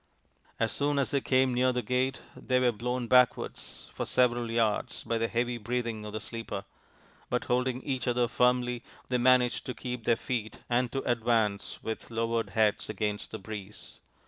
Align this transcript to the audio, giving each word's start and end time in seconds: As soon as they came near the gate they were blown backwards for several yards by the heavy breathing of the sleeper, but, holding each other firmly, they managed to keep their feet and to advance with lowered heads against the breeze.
As 0.59 0.71
soon 0.71 0.97
as 0.97 1.11
they 1.11 1.21
came 1.21 1.53
near 1.53 1.71
the 1.71 1.83
gate 1.83 2.21
they 2.35 2.59
were 2.59 2.71
blown 2.71 3.07
backwards 3.07 3.87
for 3.93 4.03
several 4.07 4.49
yards 4.49 5.03
by 5.03 5.19
the 5.19 5.27
heavy 5.27 5.59
breathing 5.59 6.05
of 6.05 6.13
the 6.13 6.19
sleeper, 6.19 6.65
but, 7.29 7.45
holding 7.45 7.83
each 7.83 8.07
other 8.07 8.27
firmly, 8.27 8.81
they 9.09 9.19
managed 9.19 9.63
to 9.67 9.75
keep 9.75 10.05
their 10.05 10.15
feet 10.15 10.57
and 10.71 10.91
to 10.91 11.03
advance 11.03 11.77
with 11.83 12.09
lowered 12.09 12.49
heads 12.49 12.89
against 12.89 13.29
the 13.29 13.37
breeze. 13.37 13.99